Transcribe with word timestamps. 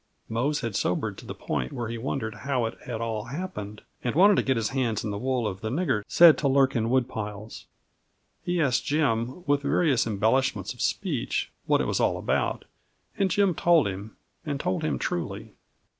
Mose 0.27 0.61
had 0.61 0.75
sobered 0.75 1.15
to 1.19 1.27
the 1.27 1.35
point 1.35 1.71
where 1.71 1.87
he 1.87 1.99
wondered 1.99 2.33
how 2.33 2.65
it 2.65 2.75
had 2.87 2.99
all 3.01 3.25
happened, 3.25 3.83
and 4.03 4.15
wanted 4.15 4.35
to 4.37 4.41
get 4.41 4.57
his 4.57 4.69
hands 4.69 5.03
in 5.03 5.11
the 5.11 5.17
wool 5.19 5.45
of 5.45 5.61
the 5.61 5.69
"nigger" 5.69 6.01
said 6.07 6.39
to 6.39 6.47
lurk 6.47 6.75
in 6.75 6.89
woodpiles. 6.89 7.67
He 8.43 8.59
asked 8.59 8.83
Jim, 8.83 9.43
with 9.45 9.61
various 9.61 10.07
embellishments 10.07 10.73
of 10.73 10.81
speech, 10.81 11.51
what 11.67 11.81
it 11.81 11.85
was 11.85 11.99
all 11.99 12.17
about, 12.17 12.65
and 13.19 13.29
Jim 13.29 13.53
told 13.53 13.87
him 13.87 14.17
and 14.43 14.59
told 14.59 14.83
him 14.83 14.97
truly. 14.97 15.53